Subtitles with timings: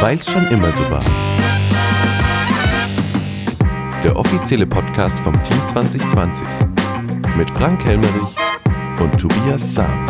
[0.00, 1.04] Weil's schon immer so war.
[4.02, 6.46] Der offizielle Podcast vom Team 2020
[7.36, 8.34] mit Frank Helmerich
[8.98, 10.06] und Tobias Sam.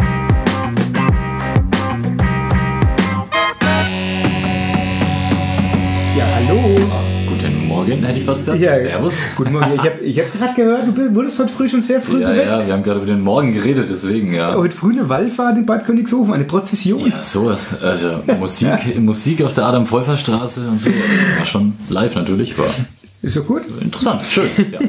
[6.16, 7.09] Ja, hallo.
[7.84, 8.60] Guten Morgen, hätte ich fast gesagt.
[8.60, 9.16] Ja, Servus.
[9.36, 9.72] Guten Morgen.
[10.02, 12.46] Ich habe hab gerade gehört, du wurdest heute früh schon sehr früh Ja, geweckt.
[12.46, 14.54] ja, wir haben gerade über den Morgen geredet, deswegen, ja.
[14.54, 17.10] Heute früh eine Wallfahrt in Bad Königshofen, eine Prozession.
[17.10, 17.82] Ja, sowas.
[17.82, 18.70] Also Musik,
[19.00, 20.90] Musik auf der Adam-Pfeuffer-Straße und so.
[20.90, 22.66] War schon live natürlich, war
[23.22, 23.62] Ist doch gut.
[23.80, 24.48] interessant, schön.
[24.72, 24.80] Ja.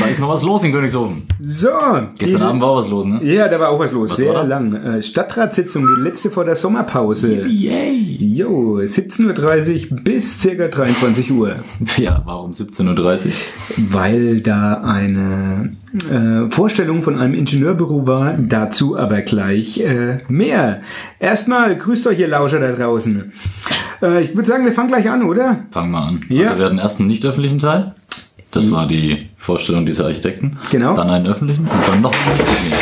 [0.00, 1.24] Da ist noch was los in Königshofen.
[1.42, 1.70] So.
[2.18, 3.20] Gestern Abend war was los, ne?
[3.24, 4.10] Ja, da war auch was los.
[4.10, 4.74] Was sehr lang.
[4.74, 7.46] Äh, Stadtratssitzung, die letzte vor der Sommerpause.
[7.46, 8.16] Yay!
[8.20, 10.68] Jo, 17.30 Uhr bis ca.
[10.68, 11.56] 23 Uhr.
[11.96, 13.32] Ja, warum 17.30 Uhr?
[13.90, 15.76] Weil da eine
[16.10, 20.82] äh, Vorstellung von einem Ingenieurbüro war, dazu aber gleich äh, mehr.
[21.18, 23.32] Erstmal, grüßt euch ihr Lauscher da draußen.
[24.02, 25.64] Äh, ich würde sagen, wir fangen gleich an, oder?
[25.70, 26.24] Fangen wir an.
[26.28, 26.48] Ja.
[26.48, 27.94] Also wir hatten erst einen nicht öffentlichen Teil.
[28.50, 30.58] Das war die Vorstellung dieser Architekten.
[30.70, 30.94] Genau.
[30.94, 32.78] Dann einen öffentlichen und dann noch einen nicht öffentlichen.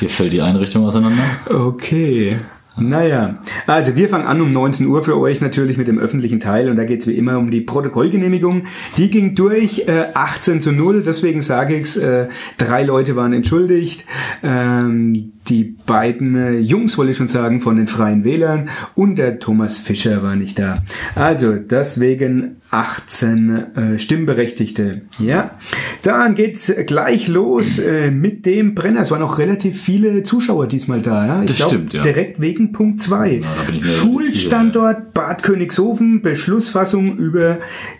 [0.00, 1.22] Hier fällt die Einrichtung auseinander.
[1.48, 2.38] Okay.
[2.76, 6.70] Naja, also wir fangen an um 19 Uhr für euch natürlich mit dem öffentlichen Teil
[6.70, 8.64] und da geht's wie immer um die Protokollgenehmigung.
[8.96, 11.96] Die ging durch äh, 18 zu 0, deswegen sage ich's.
[11.96, 14.04] Äh, drei Leute waren entschuldigt.
[14.42, 19.38] Ähm, die beiden äh, Jungs, wollte ich schon sagen, von den Freien Wählern und der
[19.38, 20.82] Thomas Fischer war nicht da.
[21.14, 25.02] Also deswegen 18 äh, Stimmberechtigte.
[25.18, 25.58] Ja,
[26.02, 29.00] dann geht's gleich los äh, mit dem Brenner.
[29.00, 31.26] Es waren auch relativ viele Zuschauer diesmal da.
[31.26, 31.40] Ja?
[31.40, 32.02] Ich Das glaub, stimmt, ja.
[32.02, 33.40] Direkt wegen Punkt 2.
[33.42, 37.58] Na, da bin ich mir Schulstandort Bad Königshofen, Beschlussfassung über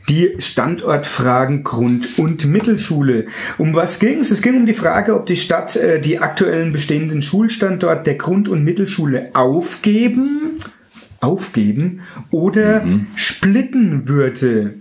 [0.09, 3.27] die Standortfragen Grund- und Mittelschule.
[3.59, 4.31] Um was ging's?
[4.31, 8.49] Es ging um die Frage, ob die Stadt äh, die aktuellen bestehenden Schulstandort der Grund-
[8.49, 10.59] und Mittelschule aufgeben,
[11.21, 13.07] aufgeben oder Mhm.
[13.17, 14.75] splitten würde.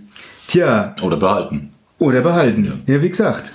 [0.48, 1.70] Tja, Oder behalten.
[1.98, 2.82] oder behalten.
[2.86, 3.52] Ja, wie gesagt.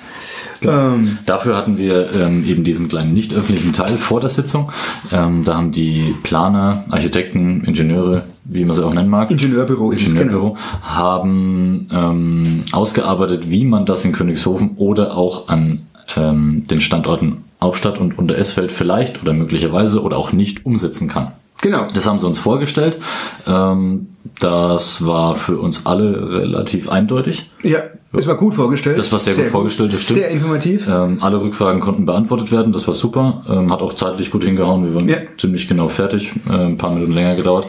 [0.62, 0.95] Genau.
[0.95, 4.72] Ähm, Dafür hatten wir ähm, eben diesen kleinen nicht öffentlichen Teil vor der Sitzung.
[5.12, 10.00] Ähm, da haben die Planer, Architekten, Ingenieure, wie man sie auch nennen mag, Ingenieurbüro genau.
[10.00, 17.44] Ingenieurbüro, haben ähm, ausgearbeitet, wie man das in Königshofen oder auch an ähm, den Standorten
[17.62, 21.31] Hauptstadt und Unteresfeld vielleicht oder möglicherweise oder auch nicht umsetzen kann.
[21.62, 21.88] Genau.
[21.94, 23.00] Das haben sie uns vorgestellt.
[23.47, 24.09] Ähm,
[24.40, 27.50] das war für uns alle relativ eindeutig.
[27.63, 27.79] Ja,
[28.13, 28.97] das war gut vorgestellt.
[28.97, 30.19] Das war sehr gut vorgestellt, das stimmt.
[30.19, 30.88] Sehr informativ.
[30.88, 33.44] Ähm, alle Rückfragen konnten beantwortet werden, das war super.
[33.50, 35.18] Ähm, hat auch zeitlich gut hingehauen, wir waren Ja.
[35.38, 37.67] ziemlich genau fertig, äh, ein paar Minuten länger gedauert.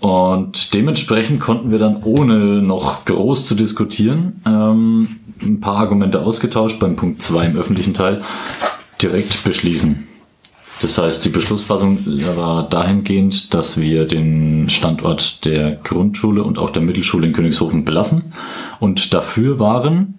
[0.00, 6.78] Und dementsprechend konnten wir dann, ohne noch groß zu diskutieren, ähm, ein paar Argumente ausgetauscht,
[6.80, 8.18] beim Punkt 2 im öffentlichen Teil
[9.00, 10.06] direkt beschließen.
[10.84, 12.00] Das heißt, die Beschlussfassung
[12.36, 18.34] war dahingehend, dass wir den Standort der Grundschule und auch der Mittelschule in Königshofen belassen.
[18.80, 20.18] Und dafür waren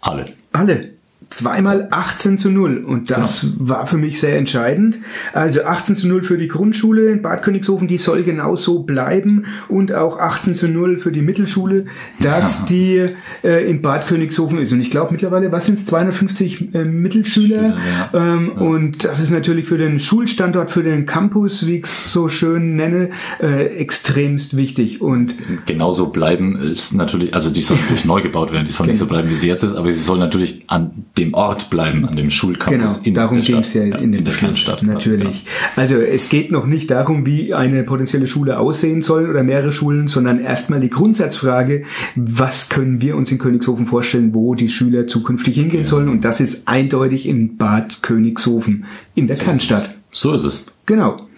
[0.00, 0.32] alle.
[0.52, 0.92] Alle.
[1.30, 2.84] Zweimal 18 zu 0.
[2.84, 4.98] Und das war für mich sehr entscheidend.
[5.32, 9.44] Also 18 zu 0 für die Grundschule in Bad Königshofen, die soll genauso bleiben.
[9.68, 11.86] Und auch 18 zu 0 für die Mittelschule,
[12.20, 13.10] dass die
[13.44, 14.72] äh, in Bad Königshofen ist.
[14.72, 17.38] Und ich glaube mittlerweile, was sind es, 250 äh, Mittelschüler?
[17.38, 22.12] Schüler, ähm, Und das ist natürlich für den Schulstandort, für den Campus, wie ich es
[22.12, 23.10] so schön nenne,
[23.40, 25.00] äh, extremst wichtig.
[25.00, 25.34] Und
[25.66, 29.06] genauso bleiben ist natürlich, also die soll natürlich neu gebaut werden, die soll nicht so
[29.06, 32.30] bleiben, wie sie jetzt ist, aber sie soll natürlich an dem Ort bleiben, an dem
[32.30, 34.64] Schulcampus Genau, darum der ging es ja in, dem der Beschluss.
[34.64, 34.82] Kleinstadt.
[34.82, 35.44] Natürlich.
[35.76, 40.08] Also es geht noch nicht darum, wie eine potenzielle Schule aussehen soll oder mehrere Schulen,
[40.08, 41.84] sondern erstmal die Grundsatzfrage,
[42.14, 46.08] was können wir uns in Königshofen vorstellen, wo die Schüler zukünftig hingehen sollen.
[46.08, 49.84] Und das ist eindeutig in Bad Königshofen, in der Kernstadt.
[49.84, 49.94] Genau.
[50.10, 50.64] So ist es.
[50.86, 51.28] Genau.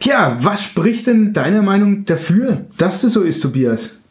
[0.00, 4.03] Tja, was spricht denn deiner Meinung dafür, dass das so ist, Tobias?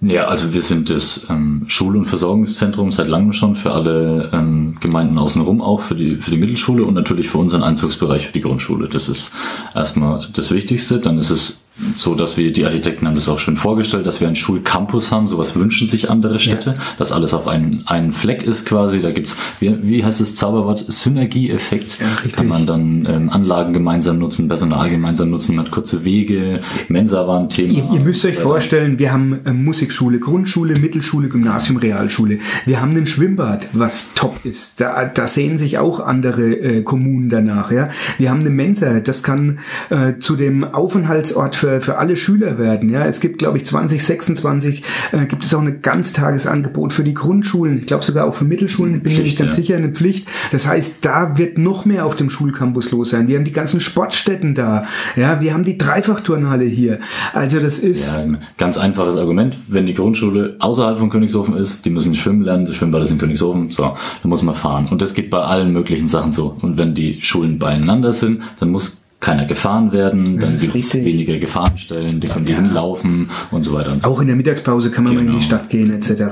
[0.00, 4.76] Ja, also wir sind das ähm, Schul- und Versorgungszentrum seit langem schon für alle ähm,
[4.80, 8.42] Gemeinden außenrum, auch für die, für die Mittelschule und natürlich für unseren Einzugsbereich für die
[8.42, 8.88] Grundschule.
[8.88, 9.32] Das ist
[9.74, 11.00] erstmal das Wichtigste.
[11.00, 11.64] Dann ist es
[11.96, 15.28] so, dass wir, die Architekten haben das auch schon vorgestellt, dass wir einen Schulcampus haben.
[15.28, 19.00] Sowas wünschen sich andere Städte, dass alles auf einen, einen Fleck ist quasi.
[19.00, 20.84] Da gibt's, wie, wie heißt das Zauberwort?
[20.88, 22.00] Synergieeffekt.
[22.00, 22.36] Ja, richtig.
[22.36, 27.28] Kann man dann ähm, Anlagen gemeinsam nutzen, Personal gemeinsam nutzen, man hat kurze Wege, Mensa
[27.28, 27.72] war ein Thema.
[27.72, 32.38] Ihr, ihr müsst euch vorstellen, wir haben äh, Musikschule, Grundschule, Mittelschule, Gymnasium, Realschule.
[32.66, 34.80] Wir haben ein Schwimmbad, was top ist.
[34.80, 37.70] Da, da sehen sich auch andere äh, Kommunen danach.
[37.70, 39.60] Ja, wir haben eine Mensa, das kann
[39.90, 42.88] äh, zu dem Aufenthaltsort für für, für alle Schüler werden.
[42.88, 44.82] Ja, es gibt, glaube ich, 2026
[45.12, 47.78] äh, gibt es auch ein Ganztagesangebot für die Grundschulen.
[47.78, 49.62] Ich glaube sogar auch für Mittelschulen, bin ich nicht ganz ja.
[49.62, 50.28] sicher, eine Pflicht.
[50.50, 53.28] Das heißt, da wird noch mehr auf dem Schulcampus los sein.
[53.28, 54.86] Wir haben die ganzen Sportstätten da.
[55.16, 56.98] Ja, wir haben die Dreifachturnhalle hier.
[57.32, 58.12] Also das ist...
[58.12, 58.24] Ja,
[58.56, 59.56] ganz einfaches Argument.
[59.68, 63.18] Wenn die Grundschule außerhalb von Königshofen ist, die müssen schwimmen lernen, das Schwimmbad ist in
[63.18, 64.88] Königshofen, so, dann muss man fahren.
[64.90, 66.56] Und das geht bei allen möglichen Sachen so.
[66.60, 71.38] Und wenn die Schulen beieinander sind, dann muss keiner gefahren werden, dann gibt es weniger
[71.38, 72.56] Gefahrenstellen, die können ja.
[72.56, 73.92] hinlaufen und so weiter.
[73.92, 74.10] Und so.
[74.10, 75.24] Auch in der Mittagspause kann man genau.
[75.24, 76.22] mal in die Stadt gehen etc.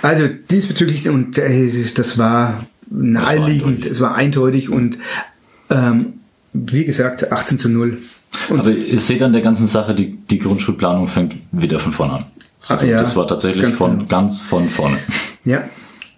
[0.00, 4.98] Also diesbezüglich, und äh, das war naheliegend, es war eindeutig und
[5.70, 6.14] ähm,
[6.52, 7.98] wie gesagt 18 zu 0.
[8.48, 12.12] Und Aber ihr seht an der ganzen Sache, die, die Grundschulplanung fängt wieder von vorne
[12.14, 12.24] an.
[12.66, 14.04] Also ja, das war tatsächlich ganz von genau.
[14.06, 14.96] ganz von vorne.
[15.44, 15.64] Ja,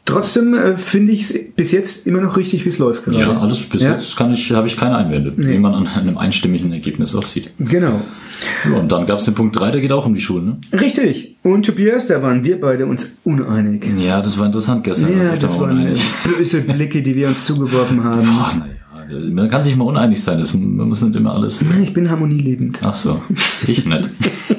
[0.06, 3.18] Trotzdem äh, finde ich es bis jetzt immer noch richtig, wie es läuft gerade.
[3.18, 3.94] Ja, alles bis ja?
[3.94, 5.54] jetzt kann ich, habe ich keine Einwände, nee.
[5.54, 7.50] wie man an einem einstimmigen Ergebnis auch sieht.
[7.58, 8.00] Genau.
[8.64, 10.80] Ja, und dann gab es den Punkt 3, der geht auch um die Schulen, ne?
[10.80, 11.36] Richtig.
[11.42, 13.84] Und Tobias, da waren wir beide uns uneinig.
[13.98, 15.18] Ja, das war interessant gestern.
[15.18, 16.06] Ja, das waren uneinig.
[16.38, 18.20] böse Blicke, die wir uns zugeworfen haben.
[18.20, 21.62] Boah, naja, man kann sich mal uneinig sein, das, man muss nicht immer alles.
[21.62, 22.78] Nein, ich bin harmonielebend.
[22.82, 23.22] Ach so,
[23.66, 24.08] ich nicht.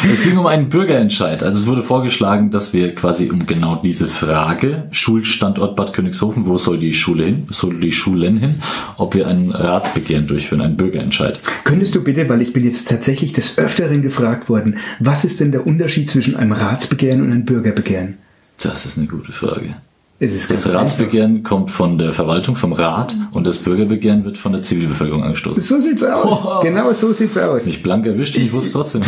[0.10, 1.42] Es ging um einen Bürgerentscheid.
[1.42, 6.56] Also es wurde vorgeschlagen, dass wir quasi um genau diese Frage, Schulstandort Bad Königshofen, wo
[6.56, 8.56] soll die Schule hin, soll die Schulen hin,
[8.96, 11.40] ob wir ein Ratsbegehren durchführen, einen Bürgerentscheid.
[11.64, 15.52] Könntest du bitte, weil ich bin jetzt tatsächlich des Öfteren gefragt worden, was ist denn
[15.52, 18.16] der Unterschied zwischen einem Ratsbegehren und einem Bürgerbegehren?
[18.62, 19.74] Das ist eine gute Frage
[20.20, 21.48] das Ratsbegehren einfach.
[21.48, 25.62] kommt von der Verwaltung, vom Rat und das Bürgerbegehren wird von der Zivilbevölkerung angestoßen.
[25.62, 26.44] So sieht's aus.
[26.44, 26.60] Oh.
[26.62, 27.64] Genau so sieht's aus.
[27.64, 29.02] Nicht blank erwischt und ich wusste es trotzdem.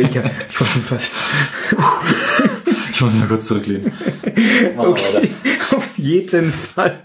[0.00, 1.12] ich, ich war schon fast.
[2.94, 3.92] Ich muss mal kurz zurücklehnen.
[4.76, 5.30] Okay.
[5.76, 6.98] Auf jeden Fall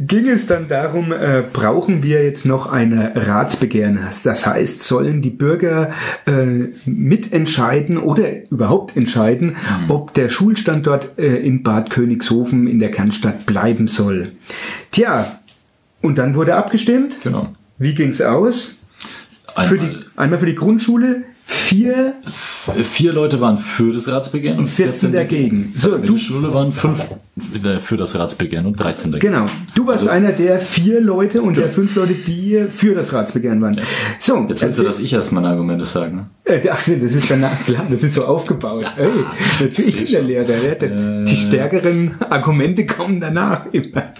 [0.00, 3.98] ging es dann darum, äh, brauchen wir jetzt noch eine Ratsbegehren?
[4.24, 5.92] Das heißt, sollen die Bürger
[6.26, 9.90] äh, mitentscheiden oder überhaupt entscheiden, mhm.
[9.90, 14.32] ob der Schulstandort äh, in Bad Königshofen in der Kernstadt bleiben soll?
[14.90, 15.40] Tja,
[16.00, 17.20] und dann wurde abgestimmt.
[17.22, 17.54] Genau.
[17.78, 18.80] Wie ging's aus?
[19.54, 21.24] Einmal, für die, einmal für die Grundschule,
[21.58, 22.14] vier.
[22.82, 25.72] Vier Leute waren für das Ratsbegehren und 14 dagegen.
[25.74, 27.06] So, du Schule waren fünf
[27.80, 29.32] für das Ratsbegehren und 13 dagegen.
[29.32, 29.46] Genau.
[29.74, 31.66] Du warst also, einer der vier Leute und genau.
[31.66, 33.74] der fünf Leute, die für das Ratsbegehren waren.
[33.74, 33.82] Ja.
[34.18, 36.16] So, jetzt willst du, dass ich erst meine Argumente sage.
[36.16, 36.26] Ne?
[36.44, 38.82] Äh, das ist danach klar, das ist so aufgebaut.
[38.82, 39.24] Ja, hey,
[39.60, 40.74] natürlich bin der Lehrer.
[40.74, 44.14] Der, die stärkeren Argumente kommen danach immer.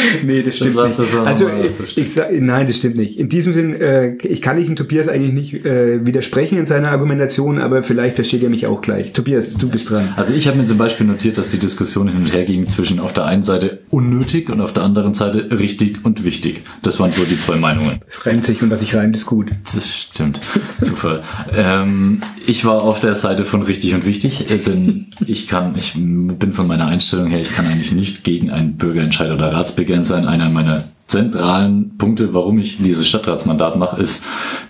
[0.24, 1.14] nee, das stimmt das nicht.
[1.14, 3.18] also ich, ich sag, nein, das stimmt nicht.
[3.18, 7.58] In diesem Sinn, äh, ich kann nicht Tobias eigentlich nicht äh, widersprechen in seiner Argumentation,
[7.58, 9.12] aber vielleicht versteht er mich auch gleich.
[9.12, 10.14] Tobias, du bist dran.
[10.16, 13.00] Also ich habe mir zum Beispiel notiert, dass die Diskussion hin und her ging zwischen
[13.00, 16.62] auf der einen Seite unnötig und auf der anderen Seite richtig und wichtig.
[16.82, 18.00] Das waren so die zwei Meinungen.
[18.08, 19.50] Es reimt sich und dass sich reimt ist gut.
[19.74, 20.40] Das stimmt.
[20.80, 21.22] Zufall.
[21.56, 25.94] ähm, ich war auf der Seite von richtig und wichtig, äh, denn ich kann, ich
[25.94, 30.04] bin von meiner Einstellung her, ich kann eigentlich nicht gegen einen Bürgerentscheid oder Rats Ratsbegehren
[30.04, 30.26] sein.
[30.26, 34.24] Einer meiner zentralen Punkte, warum ich dieses Stadtratsmandat mache, ist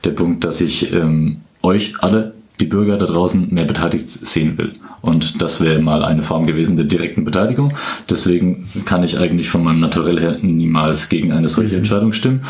[0.04, 4.72] der Punkt, dass ich ähm, euch alle, die Bürger da draußen, mehr beteiligt sehen will.
[5.02, 7.74] Und das wäre mal eine Form gewesen der direkten Beteiligung.
[8.08, 11.78] Deswegen kann ich eigentlich von meinem Naturell her niemals gegen eine solche mhm.
[11.78, 12.42] Entscheidung stimmen.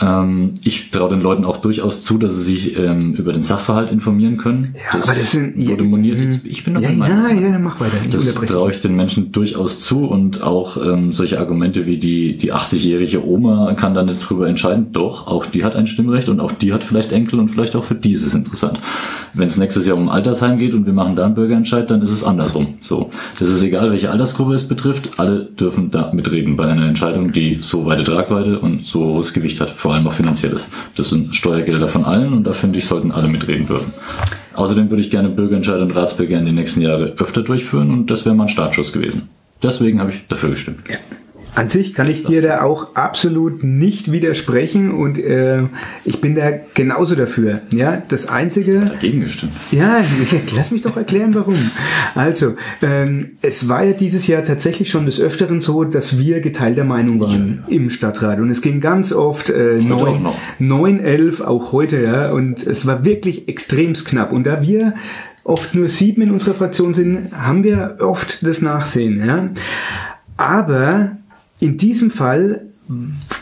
[0.00, 3.90] Ähm, ich traue den Leuten auch durchaus zu, dass sie sich ähm, über den Sachverhalt
[3.90, 4.74] informieren können.
[4.74, 6.20] Ja, das aber das sind, wurde moniert.
[6.20, 7.96] Jetzt, ich bin noch ja, ja, ja, mach weiter.
[8.10, 12.52] Das traue ich den Menschen durchaus zu und auch ähm, solche Argumente wie die, die
[12.52, 14.92] 80-jährige Oma kann da nicht drüber entscheiden.
[14.92, 17.84] Doch, auch die hat ein Stimmrecht und auch die hat vielleicht Enkel und vielleicht auch
[17.84, 18.80] für dieses interessant.
[19.32, 22.02] Wenn es nächstes Jahr um ein Altersheim geht und wir machen da einen Bürgerentscheid, dann
[22.02, 22.74] ist es andersrum.
[22.80, 25.18] So, das ist egal, welche Altersgruppe es betrifft.
[25.18, 29.60] Alle dürfen da mitreden bei einer Entscheidung, die so weite Tragweite und so hohes Gewicht
[29.60, 30.70] hat vor allem auch finanzielles.
[30.96, 33.92] Das sind Steuergelder von allen und da finde ich, sollten alle mitreden dürfen.
[34.54, 38.34] Außerdem würde ich gerne Bürgerentscheid und Ratsbegehren die nächsten Jahre öfter durchführen und das wäre
[38.34, 39.28] mein Startschuss gewesen.
[39.62, 40.80] Deswegen habe ich dafür gestimmt.
[40.88, 40.96] Ja.
[41.54, 45.62] An sich kann ich dir da auch absolut nicht widersprechen und äh,
[46.04, 47.60] ich bin da genauso dafür.
[47.70, 48.80] Ja, das einzige.
[48.80, 49.52] Dagegen gestimmt.
[49.70, 50.02] Ja,
[50.56, 51.70] lass mich doch erklären, warum.
[52.16, 56.84] Also, ähm, es war ja dieses Jahr tatsächlich schon des Öfteren so, dass wir geteilter
[56.84, 57.76] Meinung waren ja.
[57.76, 60.26] im Stadtrat und es ging ganz oft äh, 9,
[60.58, 64.32] 9, 11, auch heute, ja, und es war wirklich extremst knapp.
[64.32, 64.94] Und da wir
[65.44, 69.24] oft nur sieben in unserer Fraktion sind, haben wir oft das Nachsehen.
[69.24, 69.50] Ja.
[70.36, 71.18] Aber
[71.60, 72.66] in diesem Fall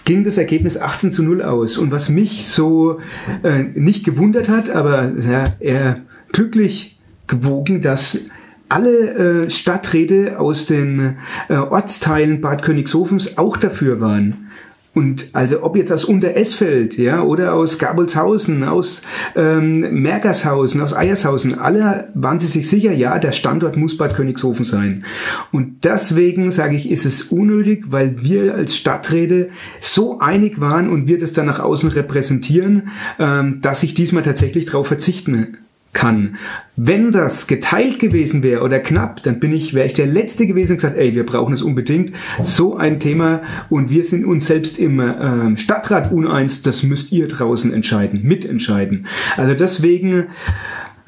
[0.04, 1.76] ging das Ergebnis 18 zu 0 aus.
[1.76, 3.00] Und was mich so
[3.42, 8.28] äh, nicht gewundert hat, aber ja, eher glücklich gewogen, dass
[8.68, 11.16] alle äh, Stadträte aus den
[11.48, 14.48] äh, Ortsteilen Bad Königshofens auch dafür waren.
[14.94, 19.02] Und also ob jetzt aus Unteresfeld, ja, oder aus Gabelshausen, aus
[19.34, 24.66] ähm, Mergershausen, aus Eiershausen, alle waren sie sich sicher, ja, der Standort muss Bad Königshofen
[24.66, 25.04] sein.
[25.50, 29.48] Und deswegen sage ich, ist es unnötig, weil wir als Stadträte
[29.80, 34.66] so einig waren und wir das dann nach außen repräsentieren, ähm, dass ich diesmal tatsächlich
[34.66, 35.56] darauf verzichten
[35.92, 36.36] kann.
[36.76, 40.72] Wenn das geteilt gewesen wäre oder knapp, dann bin ich, wäre ich der Letzte gewesen
[40.72, 42.12] und gesagt, ey, wir brauchen es unbedingt.
[42.40, 47.28] So ein Thema und wir sind uns selbst im äh, Stadtrat uneins, das müsst ihr
[47.28, 49.06] draußen entscheiden, mitentscheiden.
[49.36, 50.28] Also deswegen,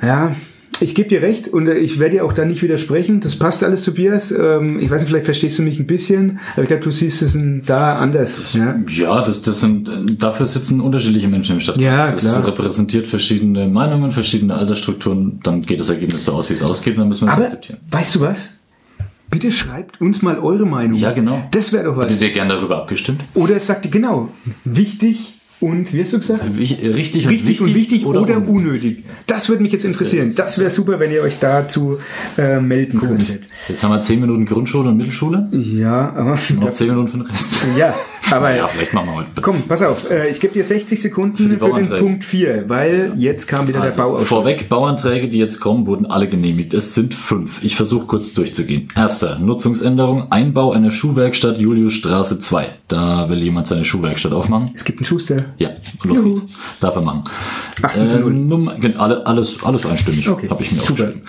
[0.03, 0.37] ja,
[0.81, 3.21] ich gebe dir recht und äh, ich werde dir auch da nicht widersprechen.
[3.21, 4.33] Das passt alles, Tobias.
[4.33, 7.23] Ähm, ich weiß nicht, vielleicht verstehst du mich ein bisschen, aber ich glaube, du siehst
[7.23, 8.55] es da anders.
[8.55, 9.89] Ja, ja das, das sind,
[10.23, 11.83] dafür sitzen unterschiedliche Menschen im Stadtrat.
[11.83, 12.47] Ja, das klar.
[12.47, 15.41] repräsentiert verschiedene Meinungen, verschiedene Altersstrukturen.
[15.43, 17.79] Dann geht das Ergebnis so aus, wie es ausgeht, dann müssen wir es akzeptieren.
[17.91, 18.55] weißt du was?
[19.31, 20.97] Bitte schreibt uns mal eure Meinung.
[20.97, 21.43] Ja, genau.
[21.51, 22.05] Das wäre doch was.
[22.05, 23.25] Hättet ihr gern darüber abgestimmt?
[23.35, 24.29] Oder es sagt, genau,
[24.65, 26.43] wichtig und, wie hast du gesagt?
[26.59, 28.49] Richtig und Richtig wichtig, und wichtig oder, unnötig?
[28.49, 29.05] unnötig.
[29.27, 30.33] Das würde mich jetzt interessieren.
[30.37, 31.99] Das wäre super, wenn ihr euch dazu
[32.37, 33.49] äh, melden könntet.
[33.69, 35.49] Jetzt haben wir 10 Minuten Grundschule und Mittelschule.
[35.53, 37.57] Ja, aber Noch 10 Minuten für den Rest.
[37.79, 37.95] ja,
[38.31, 39.29] aber ja, vielleicht machen wir heute.
[39.41, 40.11] komm, pass auf.
[40.11, 41.89] Äh, ich gebe dir 60 Sekunden Für für, den.
[41.99, 44.29] Punkt 4, weil jetzt kam wieder Also, der Bauausschuss.
[44.29, 46.75] vorweg, Bauanträge, die jetzt kommen, wurden alle genehmigt.
[46.75, 47.63] Es sind fünf.
[47.65, 48.89] Ich versuche kurz durchzugehen.
[48.97, 52.69] Erster, Nutzungsänderung, Einbau einer Schuhwerkstatt Juliusstraße 2.
[52.89, 54.71] Da will jemand seine Schuhwerkstatt aufmachen.
[54.75, 55.47] Es gibt einen Schuster.
[55.59, 55.71] Ja,
[56.03, 56.35] los Juhu.
[56.35, 56.53] geht's.
[56.81, 57.25] Darf er machen.
[57.83, 58.31] 18 zu 0.
[58.33, 60.29] Ähm, Nummer, gen- alle, alles, alles einstimmig.
[60.29, 61.05] Okay, Habe ich mir super.
[61.05, 61.23] aufgeschrieben.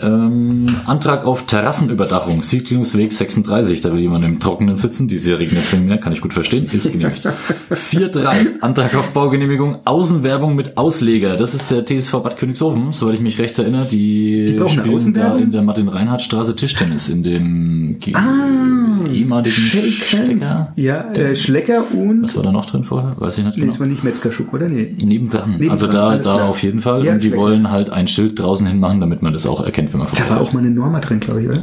[0.00, 3.80] Ähm, Antrag auf Terrassenüberdachung, Siedlungsweg 36.
[3.80, 5.08] Da will jemand im Trockenen sitzen.
[5.08, 6.66] Dieses Jahr regnet es mehr, kann ich gut verstehen.
[6.72, 7.26] Ist genehmigt.
[7.70, 8.60] 4.3.
[8.60, 11.36] Antrag auf Baugenehmigung, Außenwerbung mit Ausleger.
[11.36, 13.86] Das ist der TSV Bad Königshofen, soweit ich mich recht erinnere.
[13.86, 19.50] Die, Die spielen da in der Martin-Reinhardt-Straße Tischtennis, in dem Ah, ehemaligen.
[19.54, 20.72] Stecker.
[20.76, 22.24] Ja, äh, Schlecker und.
[22.24, 23.14] Was war da noch drin vorher?
[23.18, 23.72] Weiß ich nicht Nee, genau.
[23.72, 24.68] das war nicht Metzgerschuck, oder?
[24.68, 24.94] Nee.
[25.02, 25.52] Nebendran.
[25.52, 26.48] Nebendran, also da, da klar.
[26.48, 27.04] auf jeden Fall.
[27.04, 27.40] Ja, und die schmeckt.
[27.40, 30.26] wollen halt ein Schild draußen hinmachen, damit man das auch erkennt, wenn man Da war
[30.26, 30.48] vorbeifährt.
[30.48, 31.62] auch mal eine Norma drin, glaube ich, oder?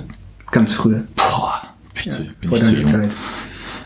[0.51, 1.03] Ganz früher.
[1.15, 1.61] Boah,
[1.93, 2.87] bin ich zu, bin ich zu jung.
[2.87, 3.09] Zeit.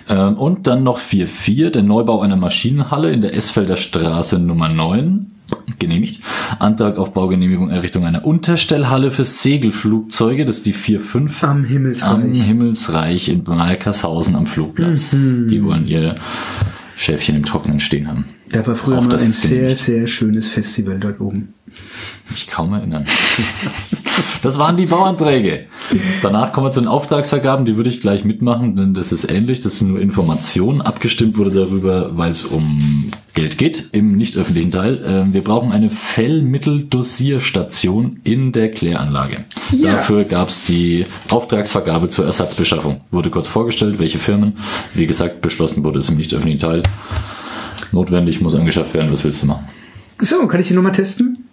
[0.08, 5.32] Ähm, und dann noch 4.4, der Neubau einer Maschinenhalle in der Esfelder Straße Nummer 9.
[5.80, 6.22] Genehmigt.
[6.60, 10.46] Antrag auf Baugenehmigung Errichtung einer Unterstellhalle für Segelflugzeuge.
[10.46, 12.10] Das ist die 4.5 Am Himmelsreich.
[12.12, 15.14] am Himmelsreich in Malkershausen am Flugplatz.
[15.14, 15.48] Mhm.
[15.48, 16.16] Die wollen ihr
[16.96, 18.26] Schäfchen im Trockenen stehen haben.
[18.50, 21.55] Da war früher Auch mal ein sehr, sehr schönes Festival dort oben.
[22.30, 23.06] Mich kaum erinnern.
[24.44, 25.66] Das waren die Bauanträge.
[26.22, 29.60] Danach kommen wir zu den Auftragsvergaben, die würde ich gleich mitmachen, denn das ist ähnlich,
[29.60, 30.82] das sind nur Informationen.
[30.82, 35.04] Abgestimmt wurde darüber, weil es um Geld geht, im nicht öffentlichen Teil.
[35.06, 39.46] Ähm, Wir brauchen eine Fellmitteldosierstation in der Kläranlage.
[39.72, 39.94] Ja.
[39.94, 43.02] Dafür gab es die Auftragsvergabe zur Ersatzbeschaffung.
[43.12, 44.58] Wurde kurz vorgestellt, welche Firmen.
[44.94, 46.84] Wie gesagt, beschlossen wurde es im nicht öffentlichen Teil.
[47.92, 49.68] Notwendig muss angeschafft werden, was willst du machen?
[50.20, 51.45] So, kann ich die nochmal testen?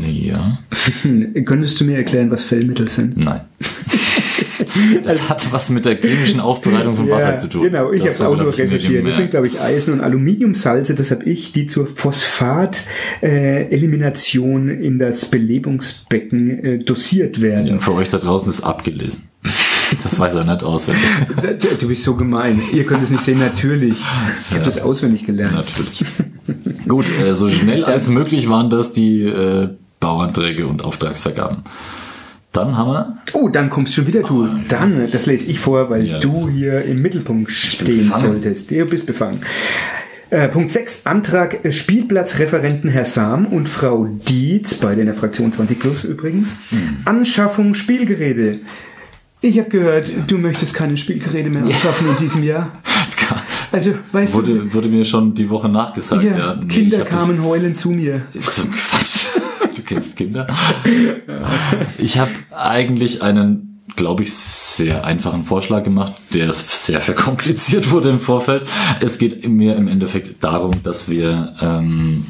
[0.00, 0.58] Ja,
[1.44, 3.16] könntest du mir erklären, was Fellmittel sind?
[3.16, 3.40] nein.
[5.04, 7.62] Das hat was mit der chemischen Aufbereitung von Wasser zu tun.
[7.62, 9.06] Genau, ich habe es auch nur recherchiert.
[9.06, 10.94] Das sind, glaube ich, Eisen- und Aluminiumsalze.
[10.94, 17.80] Das habe ich, die zur Phosphat-Elimination in das Belebungsbecken äh, dosiert werden.
[17.80, 19.28] Für euch da draußen ist abgelesen.
[20.02, 21.04] Das weiß er nicht auswendig.
[21.78, 22.60] Du, bist so gemein.
[22.72, 23.98] Ihr könnt es nicht sehen, natürlich.
[24.48, 25.54] Ich habe das auswendig gelernt.
[25.54, 26.04] Natürlich.
[26.88, 29.68] Gut, äh, so schnell als möglich waren das die äh,
[30.00, 31.64] Bauanträge und Auftragsvergaben.
[32.52, 34.48] Dann haben wir Oh, dann kommst schon wieder du.
[34.68, 38.70] Dann, das lese ich vor, weil Ja, du hier im Mittelpunkt stehen solltest.
[38.70, 39.42] Du bist befangen.
[40.30, 45.52] Äh, Punkt 6, Antrag äh, Spielplatzreferenten Herr Sam und Frau Dietz, beide in der Fraktion
[45.52, 46.56] 20 Plus übrigens.
[46.70, 46.98] Hm.
[47.04, 48.60] Anschaffung Spielgeräte.
[49.42, 52.72] Ich habe gehört, du möchtest keine Spielgeräte mehr anschaffen in diesem Jahr.
[53.72, 56.22] Also, weißt du, wurde, wurde mir schon die Woche nachgesagt.
[56.22, 56.56] hier, ja.
[56.56, 58.22] Nee, Kinder hab das- kamen heulend zu mir.
[58.40, 59.26] So ein Quatsch.
[59.76, 60.48] Du kennst Kinder.
[61.98, 68.18] Ich habe eigentlich einen, glaube ich, sehr einfachen Vorschlag gemacht, der sehr verkompliziert wurde im
[68.18, 68.66] Vorfeld.
[68.98, 72.26] Es geht mir im Endeffekt darum, dass wir ähm,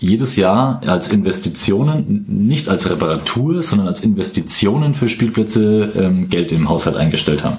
[0.00, 6.70] jedes Jahr als Investitionen, nicht als Reparatur, sondern als Investitionen für Spielplätze ähm, Geld im
[6.70, 7.58] Haushalt eingestellt haben.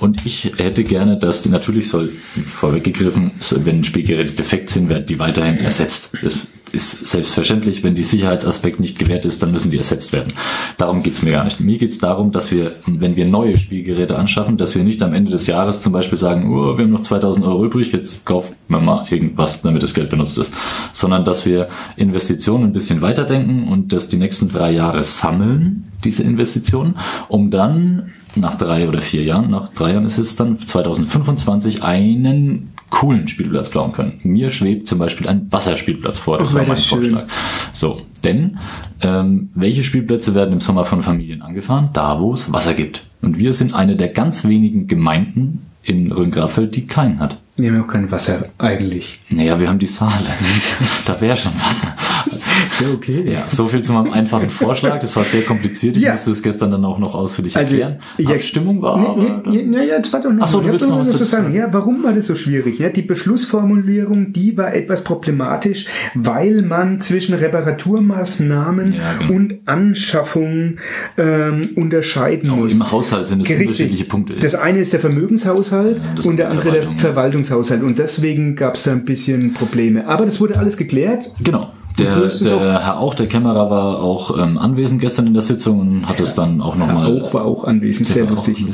[0.00, 2.12] Und ich hätte gerne, dass die, natürlich soll
[2.46, 3.32] vorweggegriffen,
[3.64, 6.14] wenn Spielgeräte defekt sind, werden die weiterhin ersetzt.
[6.22, 10.32] Das ist selbstverständlich, wenn die Sicherheitsaspekt nicht gewährt ist, dann müssen die ersetzt werden.
[10.78, 11.60] Darum geht's mir gar nicht.
[11.60, 15.30] Mir geht's darum, dass wir, wenn wir neue Spielgeräte anschaffen, dass wir nicht am Ende
[15.30, 18.80] des Jahres zum Beispiel sagen, oh, wir haben noch 2000 Euro übrig, jetzt kaufen wir
[18.80, 20.54] mal irgendwas, damit das Geld benutzt ist.
[20.92, 26.22] Sondern, dass wir Investitionen ein bisschen weiterdenken und das die nächsten drei Jahre sammeln, diese
[26.22, 26.96] Investitionen,
[27.28, 32.72] um dann nach drei oder vier Jahren, nach drei Jahren ist es dann 2025 einen
[32.92, 34.20] coolen Spielplatz bauen können.
[34.22, 36.38] Mir schwebt zum Beispiel ein Wasserspielplatz vor.
[36.38, 36.84] Das Oh, war wäre mein das.
[36.86, 37.24] Vorschlag.
[37.72, 38.58] So, denn
[39.00, 41.88] ähm, welche Spielplätze werden im Sommer von Familien angefahren?
[41.94, 43.06] Da, wo es Wasser gibt.
[43.22, 47.38] Und wir sind eine der ganz wenigen Gemeinden in Rhön-Grabfeld, die keinen hat.
[47.56, 49.20] Wir haben ja auch kein Wasser eigentlich.
[49.30, 50.26] Naja, wir haben die Saale.
[51.06, 51.88] da wäre schon Wasser.
[52.26, 53.24] Ja, okay.
[53.30, 54.98] Ja, so viel zu meinem einfachen Vorschlag.
[55.00, 55.96] Das war sehr kompliziert.
[55.96, 56.12] Ich Ja.
[56.12, 58.00] musste es gestern dann auch noch ausführlich Also, erklären.
[58.18, 59.50] ich- Abstimmung war Nee, aber...
[59.50, 60.44] nee, nee, jetzt warte doch noch.
[60.44, 61.54] Ach so, du willst noch was was zu dazu sagen.
[61.54, 62.78] Ja, warum war das so schwierig?
[62.78, 69.32] Ja, die Beschlussformulierung, die war etwas problematisch, weil man zwischen Reparaturmaßnahmen Ja, genau.
[69.34, 70.76] und Anschaffung
[71.18, 72.74] ähm, unterscheiden Auch muss.
[72.74, 74.34] Im Haushalt sind es unterschiedliche Punkte.
[74.36, 76.98] Das eine ist der Vermögenshaushalt Ja, und der andere der Verwaltung.
[76.98, 77.82] Verwaltungshaushalt.
[77.82, 80.06] Und deswegen gab es da ein bisschen Probleme.
[80.06, 81.30] Aber das wurde alles geklärt.
[81.42, 81.70] Genau.
[82.04, 85.80] Der, es der Herr Auch, der Kämmerer, war auch ähm, anwesend gestern in der Sitzung
[85.80, 87.20] und hat es dann auch nochmal.
[87.22, 88.64] Auch war auch anwesend, sehr lustig.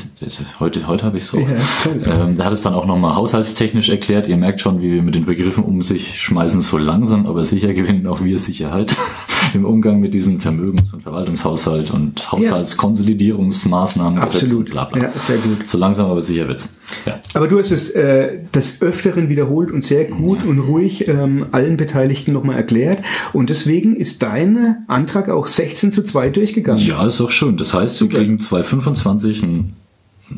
[0.61, 1.39] Heute, heute habe ich so.
[1.39, 1.47] Ja,
[1.83, 2.03] toll.
[2.05, 4.29] Ähm, der hat es dann auch nochmal haushaltstechnisch erklärt.
[4.29, 7.73] Ihr merkt schon, wie wir mit den Begriffen um sich schmeißen, so langsam, aber sicher
[7.75, 8.97] gewinnen auch wir Sicherheit
[9.55, 14.19] im Umgang mit diesen Vermögens- und Verwaltungshaushalt und Haushaltskonsolidierungsmaßnahmen.
[14.19, 14.71] Absolut.
[14.71, 15.05] Bla bla.
[15.05, 15.67] Ja, sehr gut.
[15.67, 16.73] So langsam, aber sicher wird's.
[17.07, 17.21] Ja.
[17.35, 21.77] Aber du hast es äh, des Öfteren wiederholt und sehr gut und ruhig ähm, allen
[21.77, 23.03] Beteiligten nochmal erklärt.
[23.33, 26.83] Und deswegen ist dein Antrag auch 16 zu 2 durchgegangen.
[26.83, 27.57] Ja, ist doch schön.
[27.57, 28.19] Das heißt, wir Super.
[28.19, 29.77] kriegen 2,25 einen,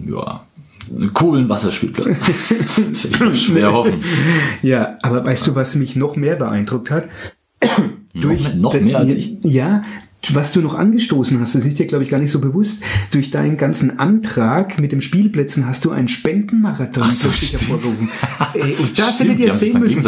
[0.08, 0.44] ja,
[0.94, 2.18] einen coolen Wasserspielplatz.
[2.92, 4.02] ich schwer hoffen.
[4.62, 7.08] Ja, aber weißt du, was mich noch mehr beeindruckt hat?
[8.12, 9.36] Noch, noch mehr als ich.
[9.42, 9.84] Ja,
[10.32, 12.82] was du noch angestoßen hast, das ist dir, glaube ich, gar nicht so bewusst.
[13.10, 18.10] Durch deinen ganzen Antrag mit dem Spielplätzen hast du einen Spendenmarathon Ach so, hervorgerufen.
[18.54, 20.02] Ey, und das Stimmt, hättet ihr sehen müssen.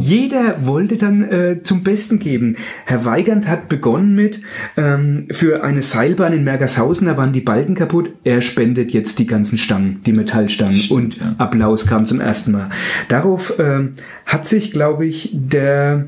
[0.00, 2.56] Jeder wollte dann äh, zum Besten geben.
[2.84, 4.40] Herr Weigand hat begonnen mit
[4.76, 8.10] ähm, für eine Seilbahn in Mergershausen, da waren die Balken kaputt.
[8.22, 10.76] Er spendet jetzt die ganzen Stangen, die Metallstangen.
[10.76, 11.34] Stimmt, und ja.
[11.38, 12.70] Applaus kam zum ersten Mal.
[13.08, 13.92] Darauf ähm,
[14.24, 16.06] hat sich, glaube ich, der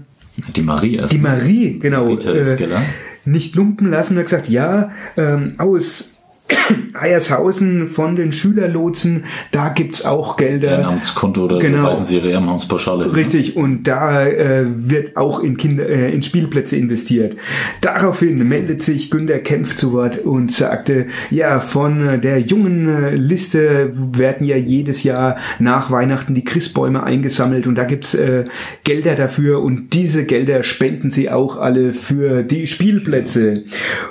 [0.54, 1.12] Die Marie erst.
[1.12, 2.68] die Marie, genau, Peter äh.
[3.30, 6.17] Nicht lumpen lassen und hat gesagt, ja, ähm, aus
[6.94, 10.70] Eiershausen von den Schülerlotsen, da gibt's auch Gelder.
[10.72, 11.80] Ehrenamtskonto oder Genau.
[11.80, 13.14] überweisen Sie Ihre Ehrenamtspauschale.
[13.14, 17.36] Richtig, und da äh, wird auch in Kinder, äh, in Spielplätze investiert.
[17.80, 23.14] Daraufhin meldet sich Günter Kempf zu Wort und sagte, ja, von äh, der jungen äh,
[23.14, 28.44] Liste werden ja jedes Jahr nach Weihnachten die Christbäume eingesammelt und da gibt's äh,
[28.84, 33.64] Gelder dafür und diese Gelder spenden sie auch alle für die Spielplätze.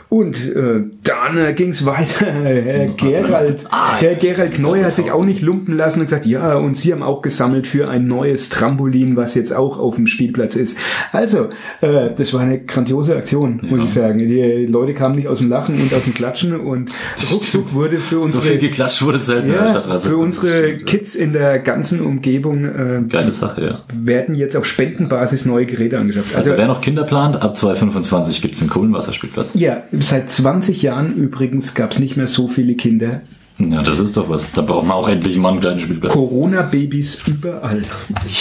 [0.10, 2.27] Und äh, dann äh, ging's weiter.
[2.32, 6.58] Herr Gerald, Ah, Herr Gerald Neu hat sich auch nicht lumpen lassen und gesagt, ja,
[6.58, 10.56] und Sie haben auch gesammelt für ein neues Trampolin, was jetzt auch auf dem Spielplatz
[10.56, 10.78] ist.
[11.12, 11.50] Also,
[11.82, 14.20] äh, das war eine grandiose Aktion, muss ich sagen.
[14.20, 16.92] Die Leute kamen nicht aus dem Lachen und aus dem Klatschen und
[17.32, 21.60] ruckzuck wurde für So viel unsere, geklatscht wurde selten ja, für unsere Kids in der
[21.60, 23.80] ganzen Umgebung äh, Geile Sache, ja.
[23.94, 26.36] werden jetzt auf Spendenbasis neue Geräte angeschafft.
[26.36, 29.52] Also wer noch Kinder plant, ab 2,25 gibt's einen coolen Wasserspielplatz.
[29.54, 33.22] ja, seit 20 Jahren übrigens gab es nicht mehr so viele Kinder.
[33.60, 34.46] Ja, das ist doch was.
[34.54, 36.14] Da braucht man auch endlich mal einen kleinen Spielplatz.
[36.14, 37.84] Corona-Babys überall.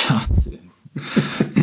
[0.09, 0.23] Ja.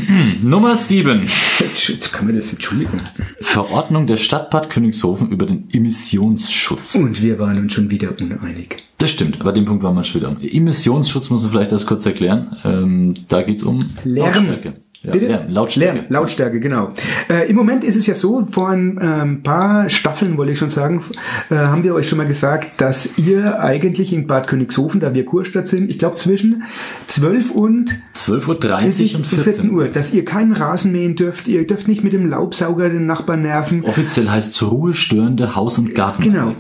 [0.08, 1.24] Hm, Nummer 7.
[1.24, 3.02] Jetzt kann man das entschuldigen.
[3.42, 6.96] Verordnung der Stadt Bad Königshofen über den Emissionsschutz.
[6.96, 8.84] Und wir waren uns schon wieder uneinig.
[9.00, 10.36] Das stimmt, aber den Punkt war man schon wieder.
[10.42, 12.56] Emissionsschutz muss man vielleicht erst kurz erklären.
[12.64, 14.48] Ähm, da geht's um Lärm.
[14.48, 14.74] Lautstärke.
[15.12, 15.28] Bitte?
[15.28, 15.98] Lärm, Lautstärke.
[16.00, 16.90] Lärm, Lautstärke, genau.
[17.30, 20.70] Äh, Im Moment ist es ja so, vor ein ähm, paar Staffeln, wollte ich schon
[20.70, 21.04] sagen,
[21.50, 25.26] äh, haben wir euch schon mal gesagt, dass ihr eigentlich in Bad Königshofen, da wir
[25.26, 26.64] Kurstadt sind, ich glaube zwischen
[27.08, 31.90] 12 und 12.30 Uhr und 14 Uhr, dass ihr keinen Rasen mähen dürft, ihr dürft
[31.90, 33.84] nicht mit dem Laubsauger den Nachbarn nerven.
[33.84, 36.24] Offiziell heißt zur Ruhe störende Haus- und Garten.
[36.24, 36.56] Genau.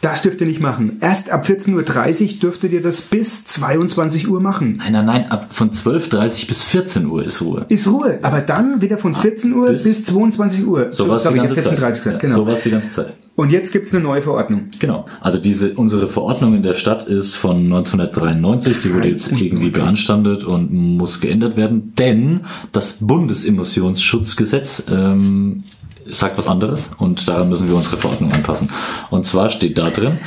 [0.00, 0.98] Das dürft ihr nicht machen.
[1.00, 4.74] Erst ab 14.30 Uhr dürftet ihr das bis 22 Uhr machen.
[4.78, 7.66] Nein, nein, nein, ab von 12.30 bis 14 Uhr ist Ruhe.
[7.68, 10.86] Ist Ruhe, aber dann wieder von 14 Uhr bis, bis- 22 Uhr.
[10.90, 11.92] So war es die ich ganze hab 14.30 Zeit.
[11.94, 12.34] gesagt, genau.
[12.34, 13.12] So es die ganze Zeit.
[13.34, 14.64] Und jetzt gibt's eine neue Verordnung.
[14.80, 15.04] Genau.
[15.20, 20.42] Also diese unsere Verordnung in der Stadt ist von 1993, die wurde jetzt irgendwie beanstandet
[20.44, 22.40] und muss geändert werden, denn
[22.72, 25.62] das Bundesemissionsschutzgesetz ähm,
[26.10, 28.70] sagt was anderes und daran müssen wir unsere Verordnung anpassen.
[29.10, 30.18] Und zwar steht da drin,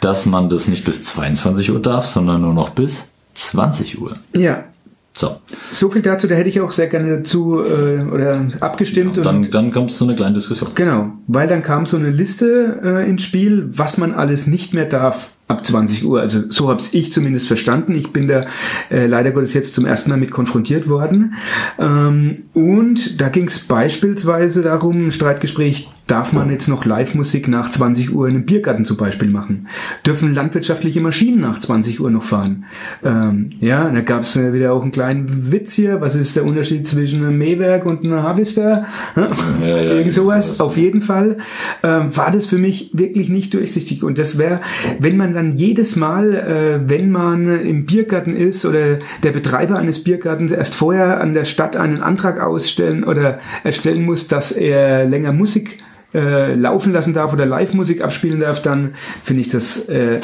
[0.00, 4.16] dass man das nicht bis 22 Uhr darf, sondern nur noch bis 20 Uhr.
[4.34, 4.64] Ja.
[5.12, 5.36] So,
[5.72, 9.18] So viel dazu, da hätte ich auch sehr gerne dazu äh, oder abgestimmt.
[9.18, 10.70] und dann, dann kommt es zu einer kleinen Diskussion.
[10.76, 14.84] Genau, weil dann kam so eine Liste äh, ins Spiel, was man alles nicht mehr
[14.84, 16.20] darf ab 20 Uhr.
[16.20, 17.94] Also so habe ich zumindest verstanden.
[17.94, 18.46] Ich bin da
[18.90, 21.34] äh, leider Gottes jetzt zum ersten Mal mit konfrontiert worden.
[21.78, 28.12] Ähm, und da ging es beispielsweise darum, Streitgespräch, darf man jetzt noch Live-Musik nach 20
[28.12, 29.68] Uhr in einem Biergarten zum Beispiel machen?
[30.04, 32.64] Dürfen landwirtschaftliche Maschinen nach 20 Uhr noch fahren?
[33.04, 36.00] Ähm, ja, da gab es äh, wieder auch einen kleinen Witz hier.
[36.00, 38.86] Was ist der Unterschied zwischen einem Mähwerk und einem Harvester?
[39.14, 40.60] Ja, ja, Irgend sowas.
[40.60, 41.38] Auf jeden Fall
[41.84, 44.02] ähm, war das für mich wirklich nicht durchsichtig.
[44.02, 44.60] Und das wäre,
[44.98, 50.02] wenn man dann jedes Mal, äh, wenn man im Biergarten ist oder der Betreiber eines
[50.02, 55.32] Biergartens erst vorher an der Stadt einen Antrag ausstellen oder erstellen muss, dass er länger
[55.32, 55.78] Musik
[56.14, 60.20] äh, laufen lassen darf oder Live-Musik abspielen darf, dann finde ich das äh,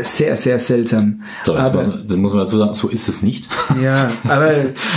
[0.00, 1.22] sehr, sehr seltsam.
[1.44, 3.46] So, aber, mal, dann muss man dazu sagen, so ist es nicht.
[3.82, 4.50] Ja, aber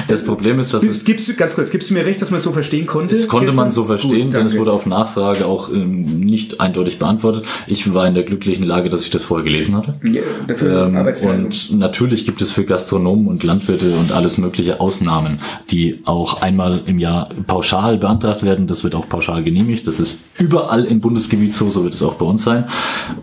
[0.08, 2.53] das Problem ist, dass es gibst ganz kurz, gibst du mir recht, dass man so
[2.53, 3.13] verstehen konnte?
[3.13, 3.63] Das konnte gestern?
[3.63, 7.45] man so verstehen, Gut, denn es wurde auf Nachfrage auch ähm, nicht eindeutig beantwortet.
[7.67, 9.95] Ich war in der glücklichen Lage, dass ich das vorher gelesen hatte.
[10.03, 10.95] Ja, dafür ähm,
[11.29, 15.39] und natürlich gibt es für Gastronomen und Landwirte und alles mögliche Ausnahmen,
[15.71, 18.65] die auch einmal im Jahr pauschal beantragt werden.
[18.67, 19.88] Das wird auch pauschal genehmigt.
[19.88, 22.65] Das ist überall im Bundesgebiet so, so wird es auch bei uns sein.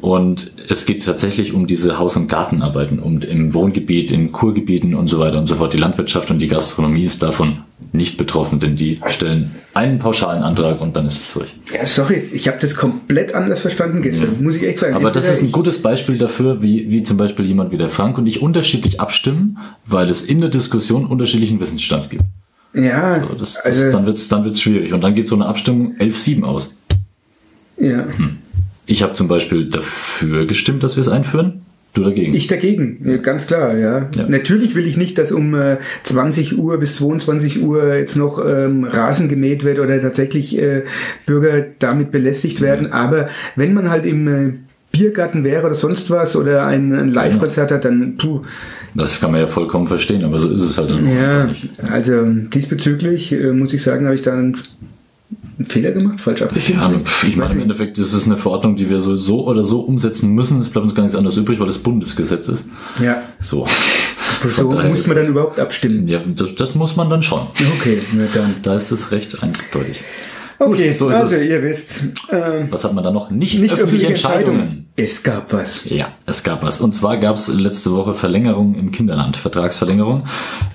[0.03, 5.07] Und es geht tatsächlich um diese Haus- und Gartenarbeiten, um im Wohngebiet, in Kurgebieten und
[5.07, 5.75] so weiter und so fort.
[5.75, 7.59] Die Landwirtschaft und die Gastronomie ist davon
[7.93, 11.55] nicht betroffen, denn die stellen einen pauschalen Antrag und dann ist es durch.
[11.75, 14.43] Ja, sorry, ich habe das komplett anders verstanden gestern, ja.
[14.43, 14.95] muss ich echt sagen.
[14.95, 18.17] Aber das ist ein gutes Beispiel dafür, wie, wie zum Beispiel jemand wie der Frank
[18.17, 22.25] und ich unterschiedlich abstimmen, weil es in der Diskussion unterschiedlichen Wissensstand gibt.
[22.75, 24.95] Ja, so, das, das, also, dann wird es dann wird's schwierig.
[24.95, 26.75] Und dann geht so eine Abstimmung 11-7 aus.
[27.77, 28.07] Ja.
[28.17, 28.39] Hm.
[28.93, 31.63] Ich habe zum Beispiel dafür gestimmt, dass wir es einführen.
[31.95, 32.35] Du dagegen?
[32.35, 34.11] Ich dagegen, ja, ganz klar, ja.
[34.15, 34.29] ja.
[34.29, 38.85] Natürlich will ich nicht, dass um äh, 20 Uhr bis 22 Uhr jetzt noch ähm,
[38.85, 40.85] Rasen gemäht wird oder tatsächlich äh,
[41.25, 42.89] Bürger damit belästigt werden.
[42.89, 42.93] Mhm.
[42.93, 44.53] Aber wenn man halt im äh,
[44.91, 48.43] Biergarten wäre oder sonst was oder ein, ein Live-Konzert hat, dann tu.
[48.95, 51.71] Das kann man ja vollkommen verstehen, aber so ist es halt dann ja, nicht.
[51.83, 54.55] Also diesbezüglich äh, muss ich sagen, habe ich dann
[55.59, 56.81] einen Fehler gemacht, falsch abgestimmt?
[56.81, 56.93] Ja,
[57.27, 60.31] ich meine, im Endeffekt ist es eine Verordnung, die wir so, so oder so umsetzen
[60.31, 60.61] müssen.
[60.61, 62.69] Es bleibt uns gar nichts anderes übrig, weil das Bundesgesetz ist.
[63.01, 63.23] Ja.
[63.41, 63.67] So.
[64.49, 66.09] So muss man dann überhaupt abstimmen.
[66.09, 67.47] Ja, das, das muss man dann schon.
[67.79, 68.57] Okay, na dann.
[68.63, 70.03] Da ist es recht eindeutig.
[70.59, 71.49] Okay, so also es.
[71.49, 72.09] ihr wisst.
[72.31, 73.31] Ähm, was hat man da noch?
[73.31, 74.61] Nicht, nicht öffentliche, öffentliche Entscheidungen.
[74.61, 74.87] Entscheidungen.
[74.97, 75.85] Es gab was.
[75.85, 76.81] Ja, es gab was.
[76.81, 80.25] Und zwar gab es letzte Woche Verlängerung im Kinderland, Vertragsverlängerung.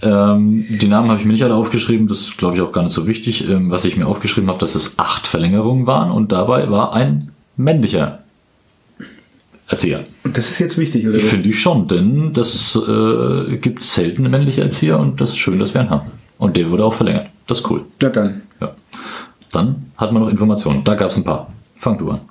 [0.02, 2.84] Ähm, die Namen habe ich mir nicht alle aufgeschrieben, das ist, glaube ich, auch gar
[2.84, 3.50] nicht so wichtig.
[3.50, 7.32] Ähm, was ich mir aufgeschrieben habe, dass es acht Verlängerungen waren und dabei war ein
[7.56, 8.20] männlicher
[9.68, 10.04] Erzieher.
[10.24, 11.20] Und das ist jetzt wichtig, oder?
[11.20, 15.74] Finde ich schon, denn das äh, gibt selten männliche Erzieher und das ist schön, dass
[15.74, 16.12] wir einen haben.
[16.38, 17.28] Und der wurde auch verlängert.
[17.48, 17.86] Das ist cool.
[18.02, 18.42] Na dann.
[18.62, 18.76] Ja.
[19.52, 20.84] Dann hat man noch Informationen.
[20.84, 21.52] Da gab es ein paar.
[21.78, 22.22] Fang du an.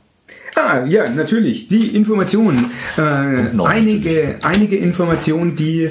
[0.56, 1.68] Ah, ja, natürlich.
[1.68, 2.70] Die Informationen.
[2.96, 3.02] Äh,
[3.62, 5.90] einige, einige Informationen, die äh,